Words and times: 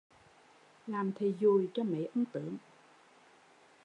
Làm 0.87 1.11
thầy 1.11 1.35
dùi 1.41 1.69
cho 1.73 1.83
mấy 1.83 2.07
ông 2.15 2.25
tướng 2.25 2.57